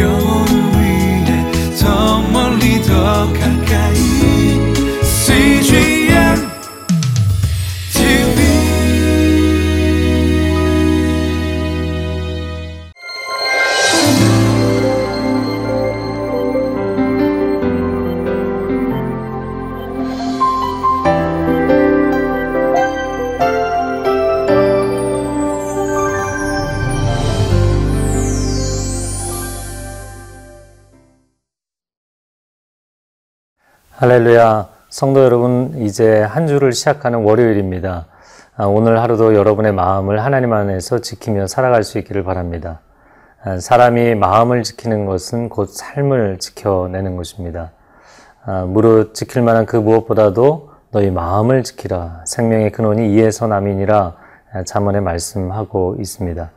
[0.00, 0.31] 영
[34.12, 34.68] 할렐루야.
[34.90, 38.04] 성도 여러분, 이제 한 주를 시작하는 월요일입니다.
[38.58, 42.80] 아, 오늘 하루도 여러분의 마음을 하나님 안에서 지키며 살아갈 수 있기를 바랍니다.
[43.42, 47.70] 아, 사람이 마음을 지키는 것은 곧 삶을 지켜내는 것입니다.
[48.44, 52.24] 아, 무릇 지킬 만한 그 무엇보다도 너희 마음을 지키라.
[52.26, 54.12] 생명의 근원이 이에서 남이니라.
[54.66, 56.50] 자문에 말씀하고 있습니다.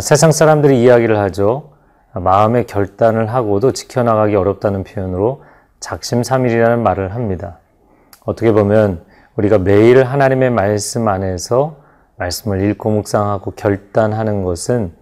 [0.00, 1.70] 세상 사람들이 이야기를 하죠.
[2.12, 5.45] 마음의 결단을 하고도 지켜나가기 어렵다는 표현으로
[5.80, 7.58] 작심삼일이라는 말을 합니다.
[8.24, 9.04] 어떻게 보면
[9.36, 11.76] 우리가 매일 하나님의 말씀 안에서
[12.16, 14.92] 말씀을 읽고 묵상하고 결단하는 것은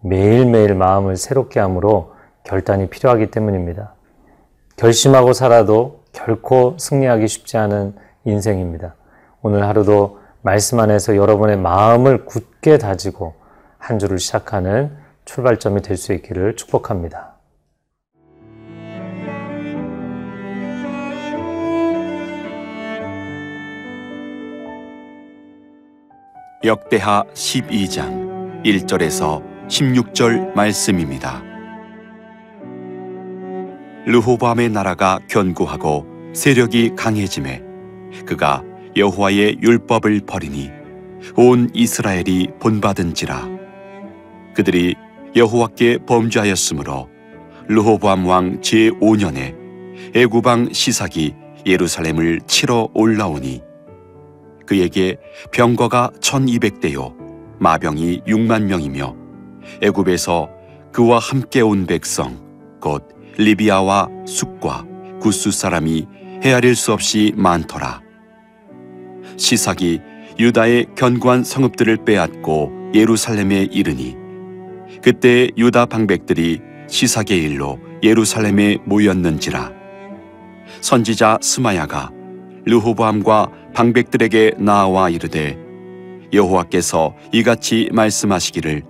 [0.00, 3.94] 매일매일 마음을 새롭게 함으로 결단이 필요하기 때문입니다.
[4.76, 8.94] 결심하고 살아도 결코 승리하기 쉽지 않은 인생입니다.
[9.42, 13.34] 오늘 하루도 말씀 안에서 여러분의 마음을 굳게 다지고
[13.78, 17.33] 한 주를 시작하는 출발점이 될 수 있기를 축복합니다.
[26.64, 31.42] 역대하 12장 1절에서 16절 말씀입니다.
[34.06, 37.60] 르호밤의 나라가 견고하고 세력이 강해짐에
[38.24, 38.62] 그가
[38.96, 40.70] 여호와의 율법을 버리니
[41.36, 43.46] 온 이스라엘이 본받은지라
[44.54, 44.94] 그들이
[45.36, 47.10] 여호와께 범죄하였으므로
[47.68, 51.34] 르호밤 왕 제5년에 애구방 시삭이
[51.66, 53.73] 예루살렘을 치러 올라오니
[54.66, 55.16] 그에게
[55.52, 57.14] 병거가 1200대요.
[57.58, 59.16] 마병이 6만 명이며
[59.82, 60.48] 애굽에서
[60.92, 62.40] 그와 함께 온 백성
[62.80, 64.86] 곧 리비아와 숙과
[65.20, 66.06] 구스 사람이
[66.42, 68.02] 헤아릴 수 없이 많더라.
[69.36, 70.00] 시삭이
[70.38, 74.16] 유다의 견고한 성읍들을 빼앗고 예루살렘에 이르니
[75.02, 79.72] 그때 유다 방백들이 시삭의 일로 예루살렘에 모였는지라.
[80.80, 82.10] 선지자 스마야가
[82.66, 85.58] 르호보암과 방백들에게 나와 이르되
[86.32, 88.82] 여호와께서 이같이 말씀하시기를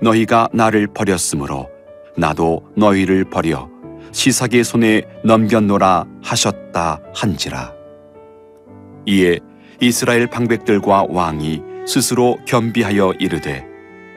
[0.00, 1.68] 너희가 나를 버렸으므로
[2.16, 3.68] 나도 너희를 버려
[4.12, 7.72] 시삭의 손에 넘겼노라 하셨다 한지라.
[9.06, 9.38] 이에
[9.80, 13.64] 이스라엘 방백들과 왕이 스스로 겸비하여 이르되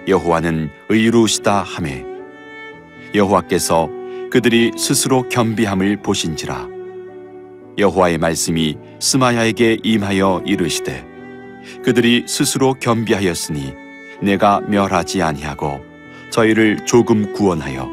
[0.07, 2.03] 여호와는 의로우시다 하매
[3.15, 3.89] 여호와께서
[4.31, 6.72] 그들이 스스로 겸비함을 보신지라
[7.77, 11.05] 여호와의 말씀이 스마야에게 임하여 이르시되
[11.83, 13.73] 그들이 스스로 겸비하였으니
[14.21, 15.81] 내가 멸하지 아니하고
[16.29, 17.89] 저희를 조금 구원하여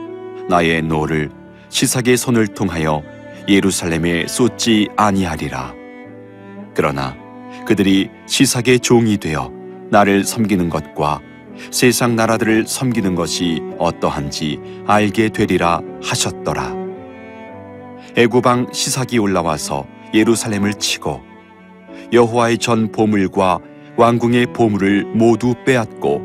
[0.48, 1.30] 나의 노를
[1.68, 3.02] 시삭의 손을 통하여
[3.48, 5.74] 예루살렘에 쏟지 아니하리라.
[6.74, 7.16] 그러나
[7.66, 9.52] 그들이 시삭의 종이 되어
[9.90, 11.20] 나를 섬기는 것과
[11.70, 16.79] 세상 나라들을 섬기는 것이 어떠한지 알게 되리라 하셨더라
[18.16, 21.20] 애굽 왕 시삭이 올라와서 예루살렘을 치고
[22.12, 23.60] 여호와의 전 보물과
[23.96, 26.22] 왕궁의 보물을 모두 빼앗고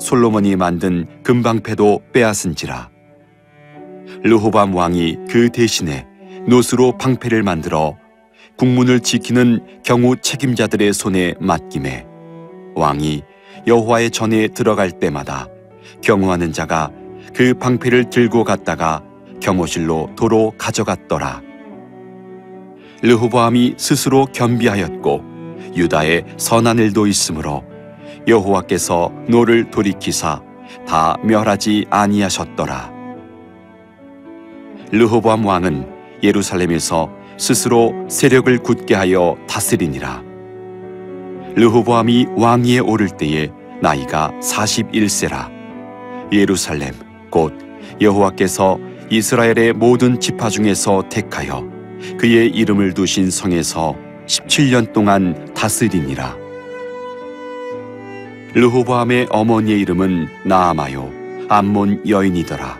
[0.00, 2.90] 솔로몬이 만든 금방패도 빼앗은지라.
[4.24, 6.06] 르호밤 왕이 그 대신에
[6.48, 7.96] 노스로 방패를 만들어
[8.56, 12.04] 국문을 지키는 경우 책임자들의 손에 맡김에
[12.74, 13.22] 왕이
[13.66, 15.46] 여호와의 전에 들어갈 때마다
[16.02, 16.90] 경호하는 자가
[17.32, 19.04] 그 방패를 들고 갔다가
[19.42, 21.42] 경호실로 도로 가져갔더라.
[23.02, 25.24] 르호보암이 스스로 겸비하였고
[25.74, 27.64] 유다에 선한 일도 있으므로
[28.28, 30.40] 여호와께서 노를 돌이키사
[30.86, 32.92] 다 멸하지 아니하셨더라.
[34.92, 35.88] 르호보암 왕은
[36.22, 40.22] 예루살렘에서 스스로 세력을 굳게 하여 다스리니라.
[41.56, 43.50] 르호보암이 왕위에 오를 때에
[43.80, 45.50] 나이가 41세라.
[46.32, 46.92] 예루살렘
[47.30, 47.58] 곧
[48.00, 48.78] 여호와께서
[49.12, 51.68] 이스라엘의 모든 지파 중에서 택하여
[52.16, 53.94] 그의 이름을 두신 성에서
[54.26, 56.34] 17년 동안 다스리니라.
[58.54, 61.12] 르호보암의 어머니의 이름은 나아마요
[61.50, 62.78] 암몬 여인이더라.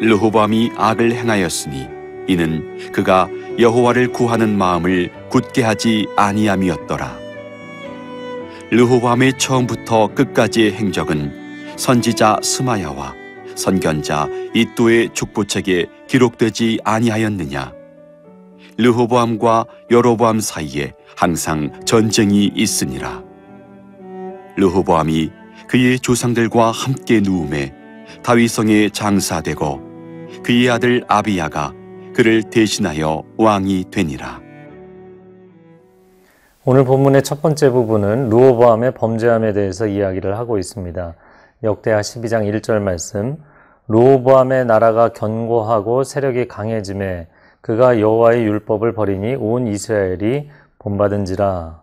[0.00, 1.88] 르호보암이 악을 행하였으니
[2.28, 3.28] 이는 그가
[3.58, 7.18] 여호와를 구하는 마음을 굳게 하지 아니함이었더라.
[8.70, 13.19] 르호보암의 처음부터 끝까지의 행적은 선지자 스마야와
[13.60, 17.72] 선견자 이또의 축부책에 기록되지 아니하였느냐?
[18.78, 23.22] 르호보암과 여로보암 사이에 항상 전쟁이 있으니라.
[24.56, 25.30] 르호보암이
[25.68, 27.74] 그의 조상들과 함께 누움에
[28.22, 29.80] 다윗성에 장사되고
[30.42, 31.74] 그의 아들 아비야가
[32.14, 34.40] 그를 대신하여 왕이 되니라.
[36.64, 41.14] 오늘 본문의 첫 번째 부분은 루오보암의 범죄함에 대해서 이야기를 하고 있습니다.
[41.62, 43.36] 역대하 12장 1절 말씀
[43.88, 47.26] 루오보암의 나라가 견고하고 세력이 강해짐에
[47.60, 50.48] 그가 여호와의 율법을 버리니 온 이스라엘이
[50.78, 51.82] 본받은지라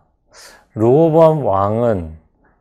[0.74, 2.16] 루오보암 왕은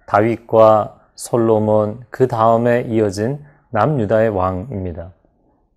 [0.06, 5.12] 다윗과 솔로몬 그 다음에 이어진 남유다의 왕입니다.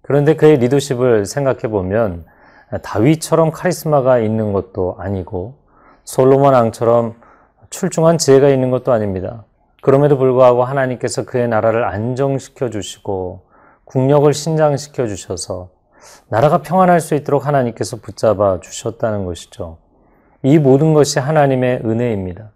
[0.02, 2.26] 그런데 그의 리더십을 생각해 보면
[2.82, 5.54] 다윗처럼 카리스마가 있는 것도 아니고
[6.04, 7.14] 솔로몬 왕처럼
[7.70, 9.44] 출중한 지혜가 있는 것도 아닙니다.
[9.81, 13.43] 그럼에도 불구하고 하나님께서 그의 나라를 안정시켜 주시고
[13.85, 15.71] 국력을 신장시켜 주셔서
[16.29, 19.79] 나라가 평안할 수 있도록 하나님께서 붙잡아 주셨다는 것이죠.
[20.43, 22.50] 이 모든 것이 하나님의 은혜입니다.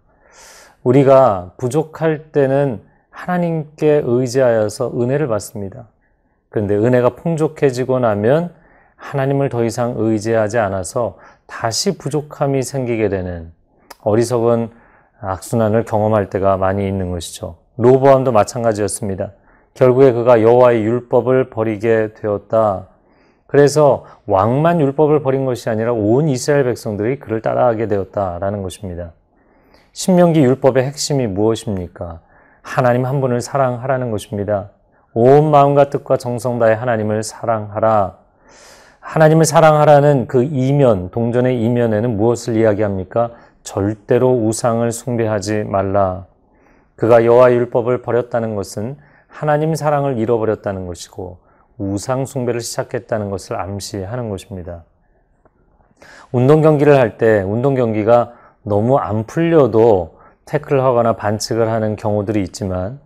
[0.83, 5.87] 우리가 부족할 때는 하나님께 의지하여서 은혜를 받습니다.
[6.49, 8.53] 그런데 은혜가 풍족해지고 나면
[8.95, 11.17] 하나님을 더 이상 의지하지 않아서
[11.47, 13.51] 다시 부족함이 생기게 되는
[14.01, 14.71] 어리석은
[15.25, 17.57] 악순환을 경험할 때가 많이 있는 것이죠.
[17.77, 19.31] 로보암도 마찬가지였습니다.
[19.73, 22.87] 결국에 그가 여호와의 율법을 버리게 되었다.
[23.47, 29.11] 그래서 왕만 율법을 버린 것이 아니라 온 이스라엘 백성들이 그를 따라하게 되었다라는 것입니다.
[29.93, 32.19] 신명기 율법의 핵심이 무엇입니까?
[32.61, 34.71] 하나님 한 분을 사랑하라는 것입니다.
[35.13, 38.17] 온 마음과 뜻과 정성 다해 하나님을 사랑하라.
[38.99, 43.31] 하나님을 사랑하라는 그 이면, 동전의 이면에는 무엇을 이야기합니까?
[43.65, 46.27] 절대로 우상을 숭배하지 말라.
[46.95, 48.95] 그가 여호와 율법을 버렸다는 것은
[49.27, 51.39] 하나님 사랑을 잃어버렸다는 것이고
[51.77, 54.85] 우상 숭배를 시작했다는 것을 암시하는 것입니다.
[56.31, 58.33] 운동 경기를 할 때 운동 경기가
[58.63, 62.99] 너무 안 풀려도 태클을 하거나 반칙을 하는 경우들이 있지만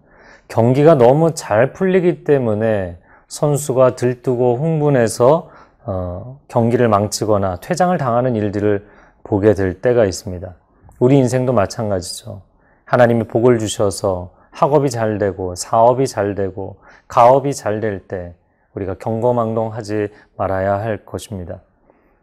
[0.49, 2.97] 경기가 너무 잘 풀리기 때문에
[3.27, 5.49] 선수가 들뜨고 흥분해서
[5.85, 10.55] 어, 경기를 망치거나 퇴장을 당하는 일들을 보게 될 때가 있습니다.
[10.99, 12.41] 우리 인생도 마찬가지죠.
[12.85, 16.77] 하나님이 복을 주셔서 학업이 잘 되고 사업이 잘 되고
[17.07, 18.33] 가업이 잘 될 때
[18.73, 21.61] 우리가 경거망동하지 말아야 할 것입니다.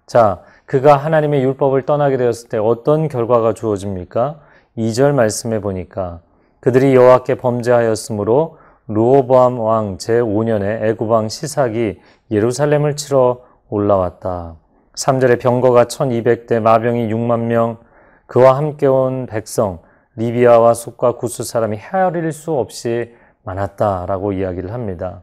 [0.07, 4.41] 자, 그가 하나님의 율법을 떠나게 되었을 때 어떤 결과가 주어집니까?
[4.79, 6.21] 2절 말씀에 보니까
[6.61, 8.59] 그들이 여호와께 범죄하였으므로
[8.89, 12.01] 루오보암 왕 제5년에 애굽 왕 시삭이
[12.31, 14.57] 예루살렘을 치러 올라왔다.
[14.97, 17.79] 3절에 병거가 1200대 마병이 6만 명
[18.27, 19.81] 그와 함께 온 백성
[20.17, 23.15] 리비아와 숲과 구스 사람이 헤아릴 수 없이
[23.45, 25.23] 많았다라고 이야기를 합니다.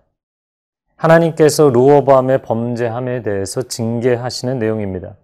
[0.96, 5.16] 하나님께서 루어밤의 범죄함에 대해서 징계하시는 내용입니다.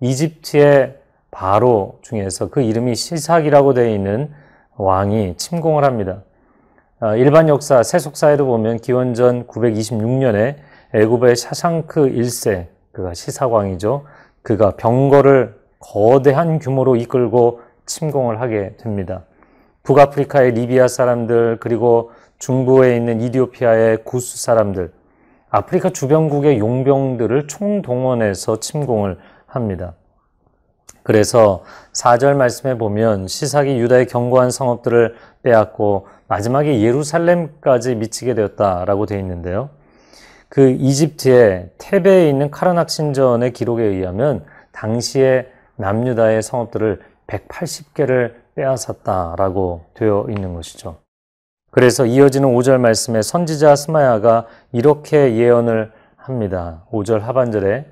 [0.00, 0.96] 이집트의
[1.30, 4.32] 바로 중에서 그 이름이 시삭이라고 되어 있는
[4.76, 6.22] 왕이 침공을 합니다.
[7.00, 10.56] 아, 일반 역사 세속사에도 보면 기원전 926년에
[10.94, 14.04] 애굽의 샤샹크 1세 그가 시사왕이죠.
[14.42, 19.24] 그가 병거를 거대한 규모로 이끌고 침공을 하게 됩니다.
[19.82, 24.92] 북아프리카의 리비아 사람들 그리고 중부에 있는 이디오피아의 구스 사람들
[25.50, 29.94] 아프리카 주변국의 용병들을 총동원해서 침공을 합니다.
[31.02, 39.70] 그래서 4절 말씀에 보면 시삭이 유다의 견고한 성읍들을 빼앗고 마지막에 예루살렘까지 미치게 되었다라고 되어 있는데요.
[40.50, 50.52] 그 이집트의 테베에 있는 카르낙 신전의 기록에 의하면 당시에 남유다의 성읍들을 180개를 빼앗았다라고 되어 있는
[50.52, 50.96] 것이죠.
[51.70, 56.84] 그래서 이어지는 5절 말씀에 선지자 스마야가 이렇게 예언을 합니다.
[56.90, 57.86] 5절 하반절에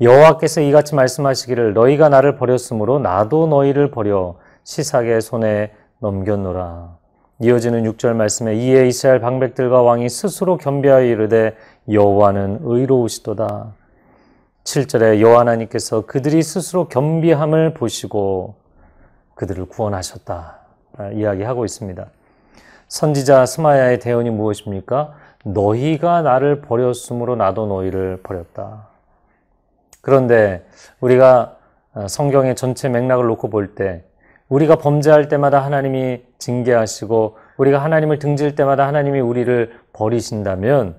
[0.00, 6.96] 여호와께서 이같이 말씀하시기를 너희가 나를 버렸으므로 나도 너희를 버려 시삭의 손에 넘겼노라.
[7.38, 11.54] 이어지는 6절 말씀에 이에 이스라엘 방백들과 왕이 스스로 겸비하여 이르되
[11.90, 13.74] 여호와는 의로우시도다.
[14.64, 18.54] 7절에 여호와 하나님께서 그들이 스스로 겸비함을 보시고
[19.34, 20.58] 그들을 구원하셨다.
[21.12, 22.06] 이야기하고 있습니다.
[22.88, 25.12] 선지자 스마야의 대언이 무엇입니까?
[25.44, 28.88] 너희가 나를 버렸으므로 나도 너희를 버렸다.
[30.00, 30.66] 그런데
[31.00, 31.56] 우리가
[32.08, 34.04] 성경의 전체 맥락을 놓고 볼 때
[34.48, 40.96] 우리가 범죄할 때마다 하나님이 징계하시고 우리가 하나님을 등질 때마다 하나님이 우리를 버리신다면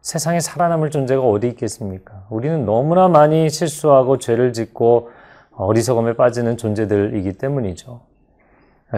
[0.00, 2.24] 세상에 살아남을 존재가 어디 있겠습니까?
[2.30, 5.10] 우리는 너무나 많이 실수하고 죄를 짓고
[5.52, 8.00] 어리석음에 빠지는 존재들이기 때문이죠.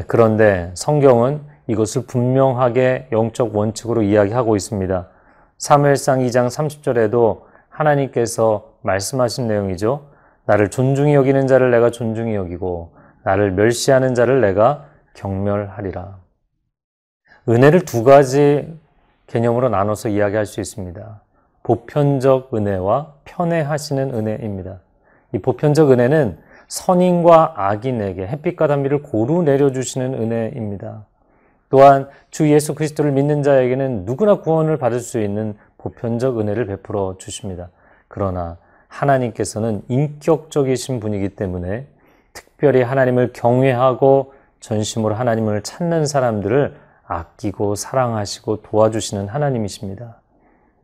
[0.07, 5.09] 그런데 성경은 이것을 분명하게 영적 원칙으로 이야기하고 있습니다.
[5.59, 10.07] 사무엘상 2장 30절에도 하나님께서 말씀하신 내용이죠.
[10.45, 12.95] 나를 존중히 여기는 자를 내가 존중히 여기고
[13.25, 16.19] 나를 멸시하는 자를 내가 경멸하리라.
[17.49, 18.73] 은혜를 두 가지
[19.27, 21.21] 개념으로 나눠서 이야기할 수 있습니다.
[21.63, 24.81] 보편적 은혜와 편애하시는 은혜입니다.
[25.33, 26.39] 이 보편적 은혜는
[26.69, 31.07] 선인과 악인에게 햇빛과 단비를 고루 내려주시는 은혜입니다.
[31.69, 37.71] 또한 주 예수 그리스도를 믿는 자에게는 누구나 구원을 받을 수 있는 보편적 은혜를 베풀어 주십니다.
[38.09, 41.87] 그러나 하나님께서는 인격적이신 분이기 때문에
[42.35, 50.21] 특별히 하나님을 경외하고 전심으로 하나님을 찾는 사람들을 아끼고 사랑하시고 도와주시는 하나님이십니다.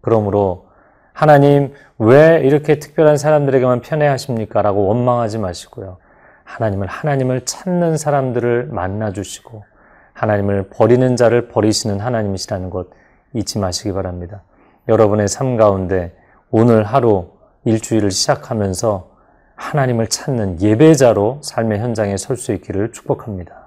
[0.01, 0.67] 그러므로
[1.13, 4.63] 하나님 왜 이렇게 특별한 사람들에게만 편애하십니까?
[4.63, 5.99] 라고 원망하지 마시고요.
[6.45, 9.65] 하나님을 하나님을 찾는 사람들을 만나 주시고
[10.13, 12.89] 하나님을 버리는 자를 버리시는 하나님이시라는 것
[13.35, 14.43] 잊지 마시기 바랍니다.
[14.89, 16.17] 여러분의 삶 가운데
[16.51, 17.31] 오늘 하루
[17.65, 19.11] 일주일을 시작하면서
[19.55, 23.58] 하나님을 찾는 예배자로 삶의 현장에 설 수 있기를 축복합니다.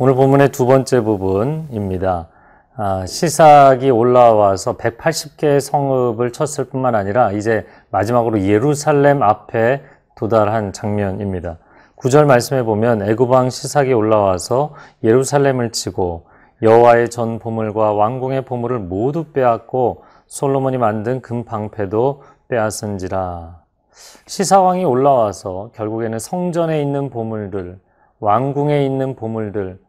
[0.00, 2.28] 오늘 본문의 두 번째 부분입니다.
[2.76, 9.82] 아, 시삭이 올라와서 180개의 성읍을 쳤을 뿐만 아니라 이제 마지막으로 예루살렘 앞에
[10.14, 11.58] 도달한 장면입니다.
[11.96, 16.28] 구절 말씀에 보면 애굽왕 시삭이 올라와서 예루살렘을 치고
[16.62, 23.62] 여호와의 전 보물과 왕궁의 보물을 모두 빼앗고 솔로몬이 만든 금 방패도 빼앗은지라.
[24.26, 27.80] 시사왕이 올라와서 결국에는 성전에 있는 보물들,
[28.20, 29.80] 왕궁에 있는 보물들,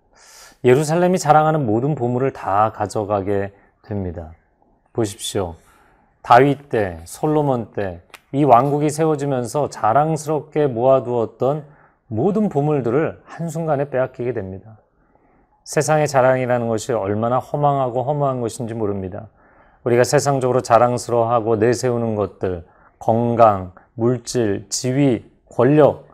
[0.63, 4.34] 예루살렘이 자랑하는 모든 보물을 다 가져가게 됩니다.
[4.92, 5.56] 보십시오.
[6.22, 8.01] 다윗 때, 솔로몬 때,
[8.34, 11.63] 이 왕국이 세워지면서 자랑스럽게 모아두었던
[12.08, 14.78] 모든 보물들을 한순간에 빼앗기게 됩니다.
[15.63, 19.28] 세상의 자랑이라는 것이 얼마나 허망하고 허무한 것인지 모릅니다.
[19.84, 22.66] 우리가 세상적으로 자랑스러워하고 내세우는 것들,
[22.98, 26.08] 건강, 물질, 지위, 권력,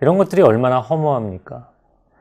[0.00, 1.69] 이런 것들이 얼마나 허무합니까?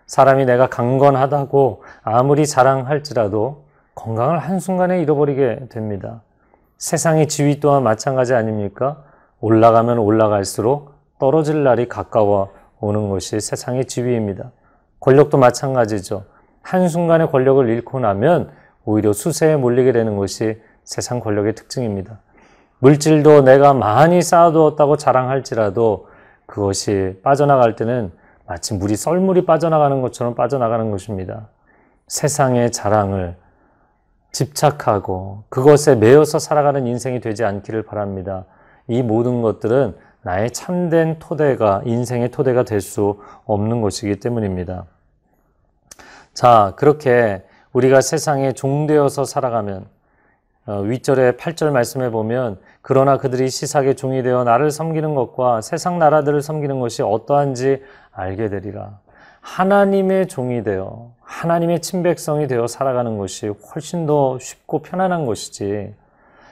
[0.10, 6.24] 사람이 내가 강건하다고 아무리 자랑할지라도 건강을 한순간에 잃어버리게 됩니다.
[6.80, 9.04] 세상의 지위 또한 마찬가지 아닙니까?
[9.40, 12.50] 올라가면 올라갈수록 떨어질 날이 가까워
[12.80, 14.52] 오는 것이 세상의 지위입니다.
[15.00, 16.24] 권력도 마찬가지죠.
[16.64, 18.50] 한순간에 권력을 잃고 나면
[18.86, 22.18] 오히려 수세에 몰리게 되는 것이 세상 권력의 특징입니다.
[22.80, 26.08] 물질도 내가 많이 쌓아두었다고 자랑할지라도
[26.48, 28.12] 그것이 빠져나갈 때는
[28.50, 31.50] 마치 물이 썰물이 빠져나가는 것처럼 빠져나가는 것입니다.
[32.08, 33.36] 세상의 자랑을
[34.32, 38.46] 집착하고 그것에 매여서 살아가는 인생이 되지 않기를 바랍니다.
[38.88, 44.86] 이 모든 것들은 나의 참된 토대가, 인생의 토대가 될 수 없는 것이기 때문입니다.
[46.34, 49.86] 자, 그렇게 우리가 세상에 종되어서 살아가면
[50.66, 56.42] 어, 윗절의 8절 말씀에 보면 그러나 그들이 시삭의 종이 되어 나를 섬기는 것과 세상 나라들을
[56.42, 59.00] 섬기는 것이 어떠한지 알게 되리라.
[59.42, 65.94] 하나님의 종이 되어 하나님의 친백성이 되어 살아가는 것이 훨씬 더 쉽고 편안한 것이지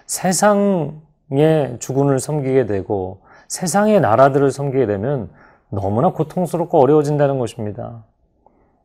[0.06, 5.30] 세상의 주군을 섬기게 되고 세상의 나라들을 섬기게 되면
[5.70, 8.04] 너무나 고통스럽고 어려워진다는 것입니다.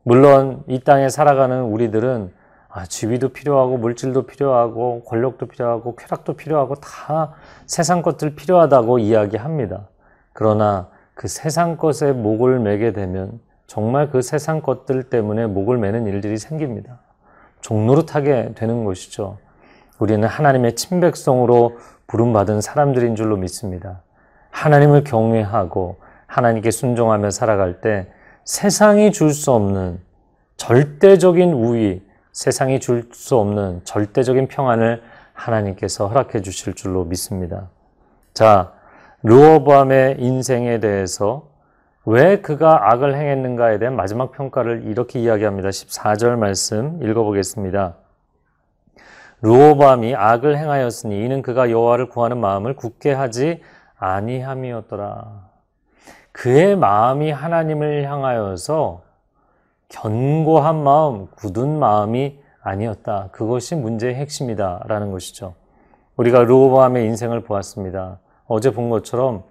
[0.03, 2.33] 물론 이 땅에 살아가는 우리들은
[2.75, 7.33] 아, 지위도 필요하고 물질도 필요하고 권력도 필요하고 쾌락도 필요하고 다
[7.67, 9.87] 세상 것들 필요하다고 이야기합니다.
[10.33, 16.37] 그러나 그 세상 것에 목을 매게 되면 정말 그 세상 것들 때문에 목을 매는 일들이
[16.37, 16.99] 생깁니다.
[17.61, 19.37] 종노릇하게 되는 것이죠.
[19.99, 21.77] 우리는 하나님의 친백성으로
[22.07, 24.01] 부름받은 사람들인 줄로 믿습니다.
[24.51, 28.07] 하나님을 경외하고 하나님께 순종하며 살아갈 때
[28.43, 29.99] 세상이 줄 수 없는
[30.57, 32.01] 절대적인 우위,
[32.33, 35.01] 세상이 줄 수 없는 절대적인 평안을
[35.33, 37.69] 하나님께서 허락해 주실 줄로 믿습니다.
[38.33, 38.73] 자,
[39.23, 41.47] 르호보암의 인생에 대해서
[42.05, 45.69] 왜 그가 악을 행했는가에 대한 마지막 평가를 이렇게 이야기합니다.
[45.69, 47.95] 14절 말씀 읽어보겠습니다.
[49.41, 53.61] 르호보암이 악을 행하였으니 이는 그가 여호와를 구하는 마음을 굳게 하지
[53.97, 55.53] 아니함이었더라.
[56.33, 59.03] 그의 마음이 하나님을 향하여서
[59.87, 63.29] 견고한 마음, 굳은 마음이 아니었다.
[63.31, 65.53] 그것이 문제의 핵심이다라는 것이죠.
[66.17, 68.19] 우리가 르호보암의 인생을 보았습니다.
[68.47, 69.43] 어제 본 것처럼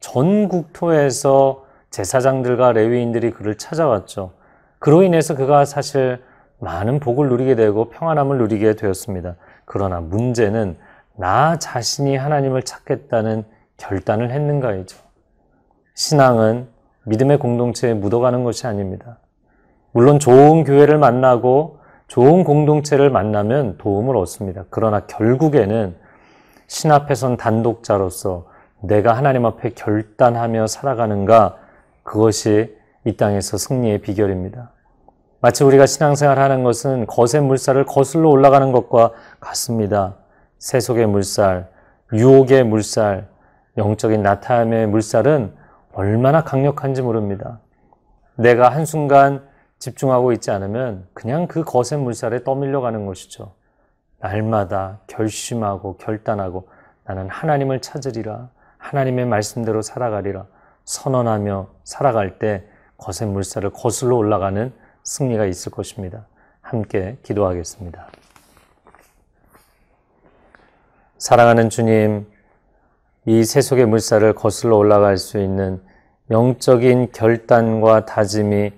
[0.00, 4.32] 전 국토에서 제사장들과 레위인들이 그를 찾아왔죠.
[4.78, 6.22] 그로 인해서 그가 사실
[6.58, 9.36] 많은 복을 누리게 되고 평안함을 누리게 되었습니다.
[9.64, 10.76] 그러나 문제는
[11.16, 13.44] 나 자신이 하나님을 찾겠다는
[13.76, 14.98] 결단을 했는가이죠.
[15.94, 16.68] 신앙은
[17.04, 19.18] 믿음의 공동체에 묻어가는 것이 아닙니다.
[19.92, 24.64] 물론 좋은 교회를 만나고 좋은 공동체를 만나면 도움을 얻습니다.
[24.70, 25.94] 그러나 결국에는
[26.66, 28.46] 신 앞에 선 단독자로서
[28.80, 31.56] 내가 하나님 앞에 결단하며 살아가는가
[32.02, 34.70] 그것이 이 땅에서 승리의 비결입니다.
[35.40, 40.16] 마치 우리가 신앙생활 하는 것은 거센 물살을 거슬러 올라가는 것과 같습니다.
[40.58, 41.68] 세속의 물살,
[42.14, 43.28] 유혹의 물살,
[43.76, 45.52] 영적인 나타남의 물살은
[45.92, 47.60] 얼마나 강력한지 모릅니다.
[48.36, 49.46] 내가 한순간
[49.78, 53.52] 집중하고 있지 않으면 그냥 그 거센 물살에 떠밀려 가는 것이죠.
[54.24, 56.66] 날마다 결심하고 결단하고
[57.04, 58.48] 나는 하나님을 찾으리라.
[58.78, 60.46] 하나님의 말씀대로 살아가리라.
[60.86, 62.64] 선언하며 살아갈 때
[62.96, 66.26] 거센 물살을 거슬러 올라가는 승리가 있을 것입니다.
[66.62, 68.06] 함께 기도하겠습니다.
[71.18, 72.26] 사랑하는 주님,
[73.26, 75.82] 이 세속의 물살을 거슬러 올라갈 수 있는
[76.30, 78.72] 영적인 결단과 다짐이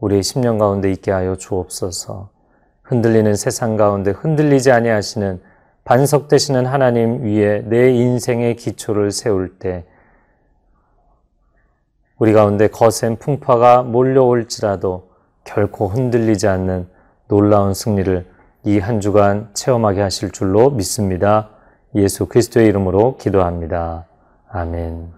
[0.00, 2.37] 우리의 10년 가운데 있게 하여 주옵소서.
[2.88, 5.40] 흔들리는 세상 가운데 흔들리지 아니하시는
[5.84, 9.84] 반석 되시는 하나님 위에 내 인생의 기초를 세울 때
[12.18, 15.08] 우리 가운데 거센 풍파가 몰려올지라도
[15.44, 16.88] 결코 흔들리지 않는
[17.28, 18.26] 놀라운 승리를
[18.64, 21.50] 이 한 주간 체험하게 하실 줄로 믿습니다.
[21.94, 24.06] 예수 그리스도의 이름으로 기도합니다.
[24.48, 25.17] 아멘.